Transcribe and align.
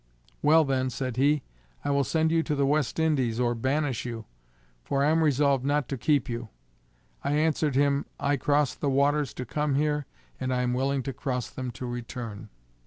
Well 0.41 0.63
then, 0.65 0.89
said 0.89 1.17
he, 1.17 1.43
I 1.85 1.91
will 1.91 2.03
send 2.03 2.31
you 2.31 2.41
to 2.41 2.55
the 2.55 2.65
West 2.65 2.97
Indies 2.97 3.39
or 3.39 3.53
banish 3.53 4.03
you, 4.03 4.25
for 4.83 5.03
I 5.05 5.11
am 5.11 5.23
resolved 5.23 5.63
not 5.63 5.87
to 5.89 5.95
keep 5.95 6.27
you. 6.27 6.49
I 7.23 7.33
answered 7.33 7.75
him 7.75 8.07
I 8.19 8.35
crossed 8.35 8.81
the 8.81 8.89
waters 8.89 9.31
to 9.35 9.45
come 9.45 9.75
here, 9.75 10.07
and 10.39 10.51
I 10.51 10.63
am 10.63 10.73
willing 10.73 11.03
to 11.03 11.13
cross 11.13 11.51
them 11.51 11.69
to 11.73 11.85
return. 11.85 12.49